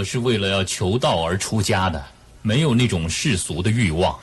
[0.00, 2.02] 我是为了要求道而出家的，
[2.40, 4.18] 没有那种世俗的欲望。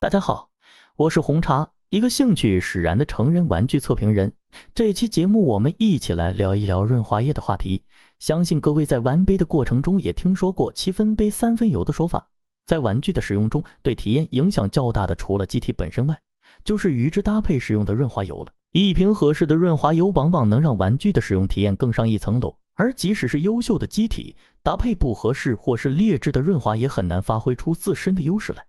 [0.00, 0.48] 大家好，
[0.96, 4.32] 我是红茶，一个兴趣使然的成人玩具测评人。
[4.74, 7.82] 这期节目我们一起来聊一聊润滑液的话题。
[8.18, 12.26] 相信各位在玩杯的过程中也听说过七分杯三分油的说法。
[12.66, 16.18] 在玩具的使用中，对体验影响较大的，除了机体本身外，
[16.64, 18.52] 就是与之搭配使用的润滑油了。
[18.72, 22.56] 一瓶合适的润滑油，往往能让玩具的使用体验更上一层楼。
[22.74, 28.66] 而即使是优秀的机体，搭配不合适或是劣质的润滑，也很难发挥出自身的优势来。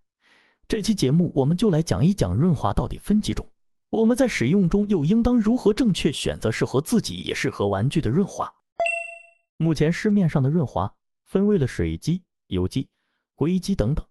[0.67, 3.47] 这期节目我们就来讲一讲润滑到底分几种，
[3.89, 8.51] 我们在使用中又应当如何正确选择适合自己也适合玩具的润滑。
[9.57, 10.93] 目前市面上的润滑
[11.25, 12.87] 分为了水基、油基、
[13.35, 14.05] 硅基等等，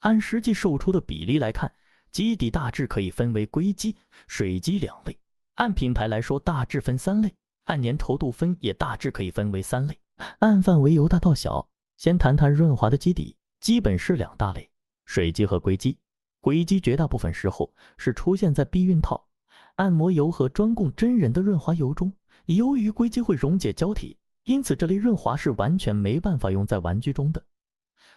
[0.00, 1.72] 按实际售出的比例来看，
[2.10, 3.96] 基底大致可以分为硅基、
[4.26, 5.18] 水基两类。
[5.54, 7.28] 按品牌来说，大致分三类；
[7.66, 9.96] 按粘稠度分，也大致可以分为三类。
[10.40, 14.68] 按范围由大到小，先谈谈润滑的基底，基本是两大类：
[15.04, 15.96] 水基和硅基。
[16.40, 19.26] 硅基绝大部分时候是出现在避孕套、
[19.74, 22.12] 按摩油和专供真人的润滑油中。
[22.46, 27.44] 由于硅基会溶解胶体，因此这类润滑是完全没办法用在玩具中的。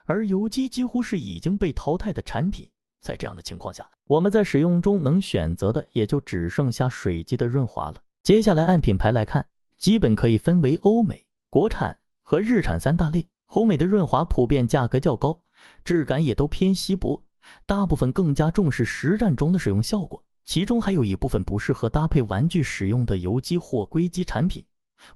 [0.06, 2.70] 而油基几乎是已经被淘汰的产品。
[3.02, 7.96] 在这样的情况下，我们在使用中能选择的也就只剩下水基的润滑了。
[8.24, 13.28] 接下来按品牌来看，基本可以分为欧美、国产和日产三大类。
[13.48, 15.42] 欧美的润滑普遍价格较高，
[15.84, 17.24] 质感也都偏稀薄，
[17.66, 20.24] 大部分更加重视实战中的使用效果。
[20.46, 24.64] 其中还有一部分不适合搭配玩具使用的油基或硅基产品，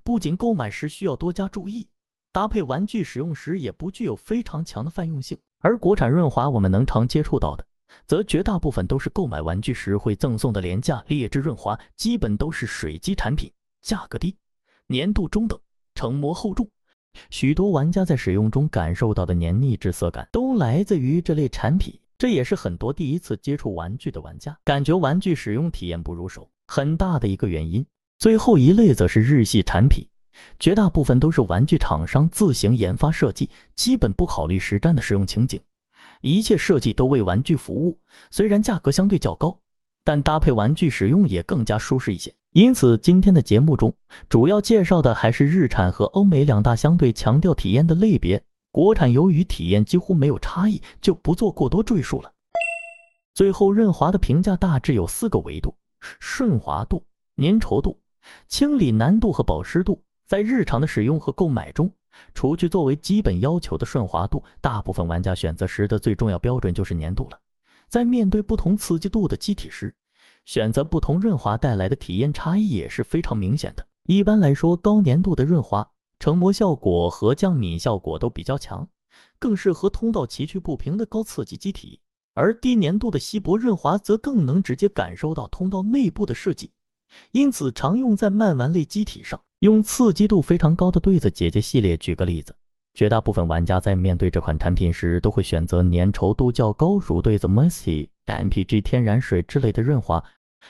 [0.03, 1.87] 不仅购买时需要多加注意，
[2.31, 5.37] 搭配玩具使用时也不具有非常强的泛用性。
[5.59, 7.63] 而国产润滑我们能常接触到的。
[8.05, 14.35] 则绝大部分都是购买玩具时会赠送的廉价劣质润滑，基本都是水基产品，价格低，
[14.89, 15.59] 粘度中等，
[15.95, 16.67] 成膜厚重。
[17.29, 21.99] 许多玩家在使用中感受到的黏腻滞涩感，都来自于这类产品。
[22.17, 27.85] 这也是很多第一次接触玩具的玩家感觉玩具使用体验不如手很大的一个原因。
[28.17, 30.07] 最后一类则是日系产品，
[30.57, 35.59] 绝大部分都是玩具厂商自行研发设计，基本不考虑实战的使用情景。
[36.23, 37.99] 一切设计都为玩具服务，
[38.31, 39.59] 虽然价格相对较高，
[40.05, 42.33] 但搭配玩具使用也更加舒适一些。
[42.53, 43.93] 因此，今天的节目中
[44.29, 48.41] 主要介绍的还是日产和欧美两大相对强调体验的类别。
[48.71, 52.31] 国产由于体验几乎没有差异，就不做过多赘述了。
[53.33, 55.75] 最后，润滑的评价大致有四个维度：
[56.21, 57.99] 顺滑度、粘稠度、
[58.47, 60.01] 清理难度和保湿度。
[60.25, 61.91] 在日常的使用和购买中。
[62.33, 67.39] 除去作为基本要求的顺滑度，大部分玩家选择时的最重要标准就是粘度了。
[67.89, 69.95] 在面对不同刺激度的机体时，
[70.45, 73.85] 选择不同润滑带来的体验差异也是非常明显的。
[74.05, 78.87] 一般来说，高粘度的润滑成膜效果和降敏效果都比较强，
[79.39, 81.99] 更适合通道崎岖不平的高刺激机体；
[82.33, 86.71] 而低粘度的稀薄润滑则更能直接感受到通道内部的设计，
[87.31, 89.39] 因此常用在慢玩类机体上。
[89.63, 92.53] 用刺激度非常高的对子姐姐系列举个例子，
[92.93, 100.21] 绝大部分玩家在面对这款产品时，都会选择粘稠度较高，如对子 Mercy、MPG 天然水之类的润滑。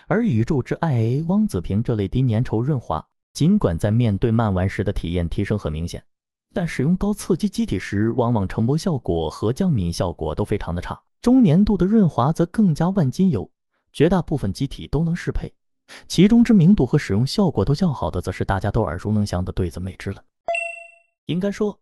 [0.05, 6.03] 而宇宙之爱汪子平这类低粘稠润滑，尽管在面对慢玩时的体验提升很明显，
[6.53, 11.01] 但使用高刺激机体时，往往成膜效果和降敏效果都非常的差。
[11.19, 13.49] 中粘度的润滑则更加万金油，
[13.91, 15.51] 绝大部分机体都能适配。
[16.07, 20.23] 其中知名度和使用效果都较好的，则是大家都耳熟能详的对子美汁了。
[21.25, 21.79] 应该说，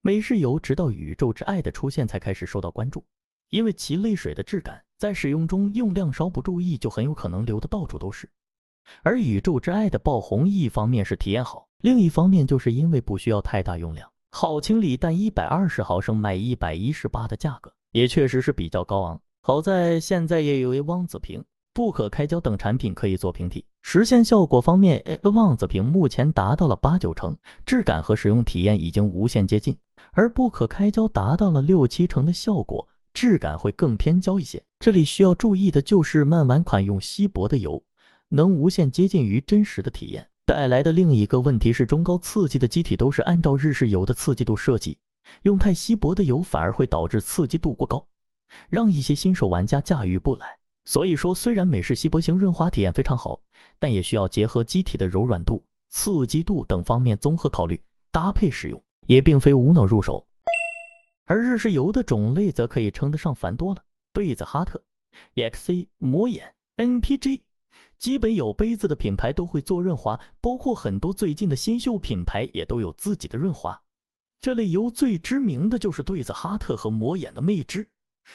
[0.00, 3.04] 美式油直到宇宙之爱的出现才开始受到关注，
[3.50, 8.28] 因为其泪水的质感，在使用中用量稍不注意就很有可能流的到处都是。
[9.02, 19.20] 而宇宙之爱的爆红，一方面是体验好，另一方面就是因为不需要太大用量，好清理，但一百二十毫升卖一百一十八的价格，也确实是比较高昂。
[19.40, 21.44] 好在现在也有一汪子平。
[21.74, 27.34] 不可开胶等产品可以做平替，实现效果方面，望子屏目前达到了八九成，
[27.64, 29.76] 质感和使用体验已经无限接近，
[30.12, 34.62] 而不可开胶达到了六七成的效果，质感会更偏胶一些。
[34.80, 37.82] 这里需要注意的就是慢玩款用稀薄的油，
[38.28, 40.28] 能无限接近于真实的体验。
[40.44, 44.98] 带来的另一个问题是，中高刺激的机体都是按照日式油的刺激度设计，
[45.42, 48.06] 用太稀薄的油反而会导致刺激度过高，
[48.68, 50.58] 让一些新手玩家驾驭不来。
[50.84, 53.40] 所以说，虽然美式稀薄型润滑体验非常好，
[53.78, 57.80] 但也需要结合机体的柔软度、刺激度等方面综合考虑
[58.10, 60.26] 搭配使用，也并非无脑入手。
[61.24, 64.82] 而日式油的种类则可以称得上繁多了，贝子哈特、
[65.36, 67.42] EXC、魔眼、NPG，
[67.96, 73.80] 基本有杯子的品牌都会做润滑，包括很多最近的新秀品牌也都有自己的润滑。
[74.40, 77.88] 这类油最知名的就是对子哈特和魔眼的魅之，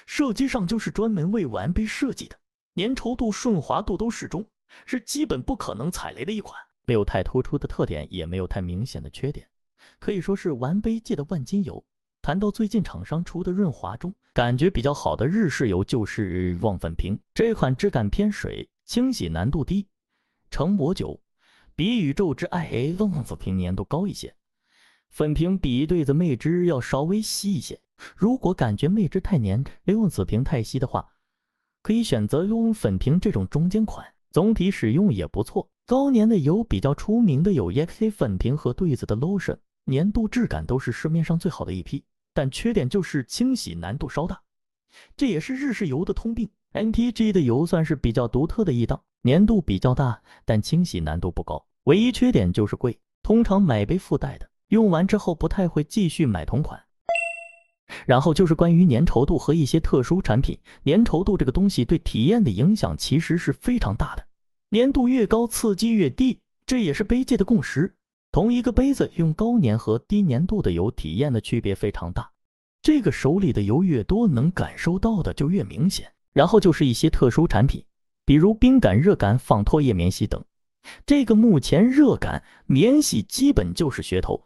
[0.06, 2.40] 设计上就是专门为完杯设计的，
[2.76, 4.46] 粘稠度、顺滑度都适中，
[4.86, 6.60] 是基本不可能踩雷的一款。
[6.86, 9.48] 没有太突出的特点，也没有太明显的缺点，
[10.00, 11.84] 可以说是完杯界的万金油。
[12.22, 19.88] 谈到最近厂商出的润滑中，感觉比较好的日式油就是旺粉瓶，这款质感偏水，清洗难度低，
[20.52, 21.22] 成膜久，
[21.76, 24.36] 比宇宙之爱旺粉瓶粘度高一些。
[25.10, 27.80] 粉瓶比一对子魅汁要稍微稀一些。
[28.16, 31.08] 如果感觉魅汁太黏，用子瓶太稀的话，
[31.82, 35.70] 可以选择用粉瓶这种中间款，总体使用也不错。
[35.86, 42.04] 高粘的油比较出名的有 EXA 粉瓶和对子的 Lotion，粘度质感都是市面上最好的一批，
[42.34, 44.42] 但缺点就是清洗难度稍大，
[45.16, 46.50] 这也是日式油的通病。
[46.74, 54.48] NTG 的油算是比较独特的一档，粘度比较大，但清洗难度不高，唯一缺点就是贵，通常买杯附带的。
[54.68, 56.78] 用完之后不太会继续买同款。
[58.06, 64.26] 然后就是关于粘稠度和一些特殊产品，粘稠度这个东西对体验的影响其实是非常大的，
[64.72, 67.96] 粘度越高刺激越低，这也是杯界的共识。
[68.32, 72.30] 同一个杯子用高粘和低粘度的油，体验的区别非常大。
[72.82, 76.12] 这个手里的油越多，能感受到的就越明显。
[76.34, 77.84] 然后就是一些特殊产品，
[78.24, 80.44] 比如冰感、热感、仿唾液免洗等。
[81.06, 84.46] 这个目前热感免洗基本就是噱头。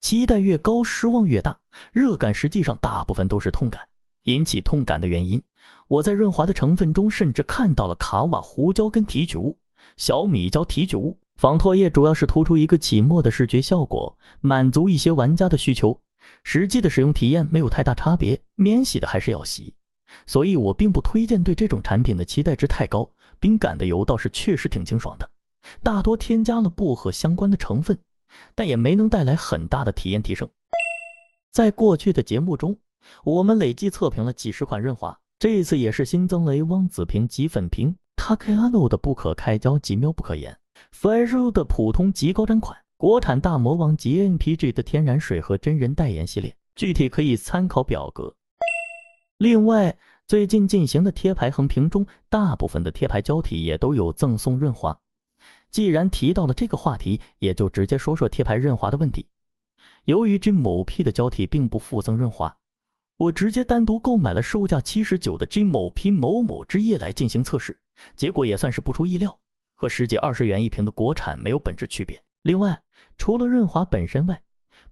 [0.00, 1.58] 期待越高，失望越大。
[1.92, 3.82] 热感实际上大部分都是痛感，
[4.24, 5.42] 引起痛感的原因，
[5.86, 9.56] 我在润滑的成分中甚至看到了卡瓦胡椒根提取物、
[9.96, 11.18] 小米椒提取物。
[11.36, 16.00] 仿唾液主要是突出一个起沫的视觉效果，满足一些玩家的需求。
[16.42, 19.72] 实际的使用体验没有太大差别，免洗的还是要洗，
[20.26, 23.08] 所以我并不推荐对这种产品的期待值太高。
[23.38, 25.30] 冰感的油倒是确实挺清爽的，
[25.80, 27.96] 大多添加了薄荷相关的成分。
[28.54, 30.48] 但也没能带来很大的体验提升。
[31.50, 32.76] 在过去的节目中，
[33.24, 40.56] 我们累计测评了几十款润滑，这一次也是新增了汪子瓶及粉瓶、Takano 的不可开交极妙不可言、
[40.92, 48.34] Fresh 的普通极高粘款、国产大魔王及 NPG 的天然水和真人代言系列，具体可以参考表格。
[49.38, 49.96] 另外，
[50.26, 54.98] 最近进行的贴牌横屏中，大部分的贴牌胶体也都有赠送润滑。
[55.70, 59.26] 既然提到了这个话题，也就直接说说贴牌润滑的问题。
[60.04, 62.56] 由于这某 P 的胶体并不附赠润滑，
[63.16, 67.78] 我直接单独购买了售价七十九的 G 某 P 某某之液来进行测试，
[68.16, 69.38] 结果也算是不出意料，
[69.74, 72.22] 和十几二十元一瓶的国产没有本质区别。
[72.42, 72.82] 另外，
[73.18, 74.42] 除了润滑本身外，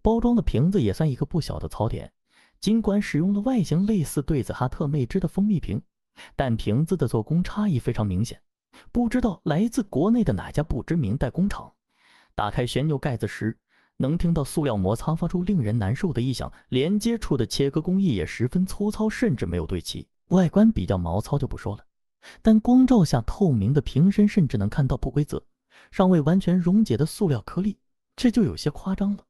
[0.03, 2.13] 包装的瓶子也算一个不小的槽点。
[2.61, 5.81] 尽管使用了外形类似对子哈特魅汁的蜂蜜瓶，
[6.35, 8.41] 但瓶子的做工差异非常明显。
[8.93, 11.73] 不知道来自国内的哪家不知名代工厂。
[12.35, 13.59] 打开旋钮盖子时，
[13.97, 16.53] 能听到塑料摩擦发出令人难受的异响。
[16.69, 20.07] 连接处的切割工艺也十分粗糙，甚至没有对齐。
[20.29, 21.85] 外观比较毛糙就不说了，
[22.43, 25.43] 但光照下透明的瓶身，甚至能看到不规则、
[25.91, 27.79] 尚未完全溶解的塑料颗粒，
[28.17, 29.25] 这就有些夸张了。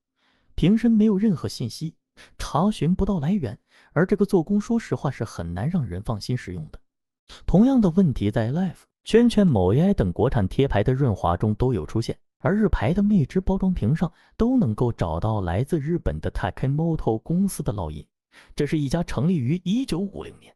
[0.54, 1.94] 瓶身没有任何信息，
[2.38, 3.58] 查询不到来源，
[3.92, 6.80] 而这个做工，说实话是很难让人放心使用的。
[7.44, 8.85] 同样的问题在 Life。
[9.06, 18.04] 圈圈、某 AI 等国产贴牌的润滑中都有出现，而日牌的蜜汁包装瓶上都能够找到来自日本的 Takimoto 公司的烙印。
[18.56, 20.52] 这是一家成立于1950年、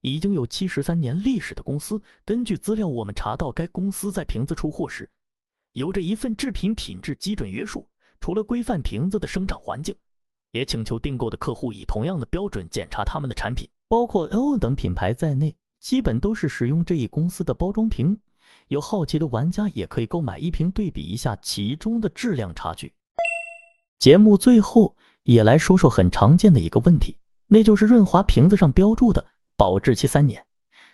[0.00, 2.00] 已经有73年历史的公司。
[2.24, 5.06] 根据资料，我们查到该公司在瓶子出货时，
[5.72, 7.86] 有着一份制品品质基准约束。
[8.18, 9.94] 除了规范瓶子的生长环境，
[10.52, 15.54] 也请求订购的客户以同样的标准检查他们的产品，包括 L 等品牌在内。
[15.80, 18.18] 基本都是使用这一公司的包装瓶，
[18.68, 22.92] 有好奇的玩家也可以购买一瓶对比一下其中的质量差距。
[23.98, 29.24] 节目最后也来说说很常见的一个问题，那就是润滑瓶子上标注的
[29.56, 30.44] 保质期三年，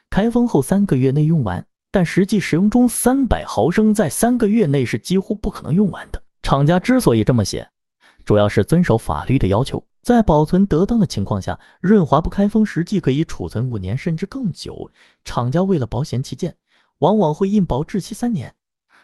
[0.09, 6.23] 开封后三个月内用完，但实际使用中三百毫升在三个月内是几乎不可能用完的。
[6.43, 7.69] 厂家之所以这么写，
[8.25, 9.85] 主要是遵守法律的要求。
[10.07, 14.89] 在保存得当的情况下，润滑不开封实际可以储存五年甚至更久。
[15.25, 16.57] 厂家为了保险起见，
[16.99, 18.55] 往往会印保质期三年，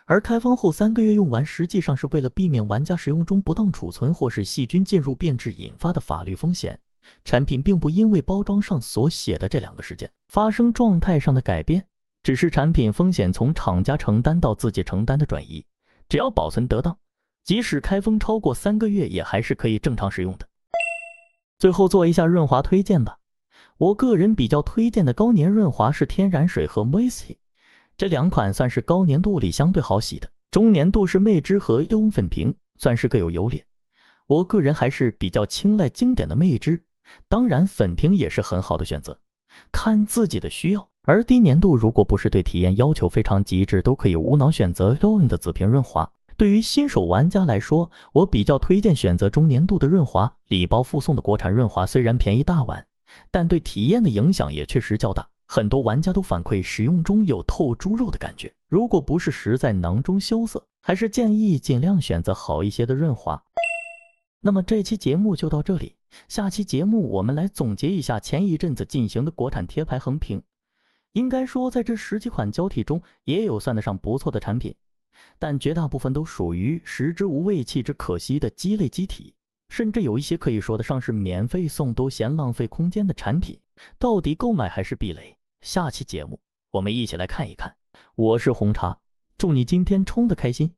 [0.04, 6.78] 而开封后三个月用完，实际上是为了避免玩家使用中不当储存或是细菌进入变质引发的法律风险。
[7.25, 11.85] 产品并不因为包装上所写的这两个时间发生状态上的改变，
[12.23, 15.66] 只是产品风险从厂家承担到自己承担的转移。
[16.09, 16.97] 只要保存得当，
[17.42, 20.47] 即使开封超过三个月，也还是可以正常使用的。
[21.62, 23.19] 最后做一下润滑推荐吧，
[23.78, 27.37] 我个人比较推荐的高粘润滑是天然水和 Moisty，
[27.97, 33.64] 这两款算是高粘度里相对好洗的，中粘度是魅之和优粉瓶，算是各有优劣。
[34.26, 36.83] 我个人还是比较青睐经典的魅之，
[37.28, 39.16] 当然粉瓶也是很好的选择，
[39.71, 40.88] 看自己的需要。
[41.04, 46.11] 而低粘度如果不是对体验要求非常极致，都可以无脑选择 l o w n 的紫瓶润滑。
[46.42, 52.84] 对于新手玩家来说，我比较推荐选择中年度的润滑，礼包附送的国产润滑虽然便宜大碗，
[53.30, 55.28] 但对体验的影响也确实较大。
[55.46, 63.40] 很多玩家都反馈使用中有透猪肉的感觉，如果不是实在囊中羞涩，还是建议尽量选择好一些的润滑。
[64.40, 65.94] 那么这期节目就到这里，
[66.26, 70.42] 下期节目我们来总结一下前一阵子进行的国产贴牌横评。
[71.12, 74.75] 应该说，在这十几款胶体中，也有算得上不错的产品，
[75.38, 79.35] 但绝大部分都属于食之无味，弃之可惜的鸡肋机体，
[79.69, 83.59] 甚至有一些可以说得上是免费送都嫌浪费空间的产品。
[83.99, 85.37] 到底购买还是避雷？
[85.61, 86.40] 下期节目
[86.71, 87.75] 我们一起来看一看。
[88.14, 88.99] 我是红茶，
[89.38, 90.73] 祝你今天冲的开心。